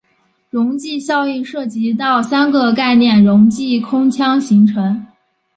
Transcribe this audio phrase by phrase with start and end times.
[0.49, 5.05] 溶剂效应涉及到三个概念溶剂空腔形成。